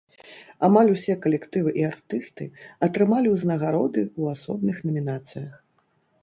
[0.67, 2.47] Амаль усе калектывы і артысты
[2.87, 5.53] атрымалі ўзнагароды ў асобных намінацыях.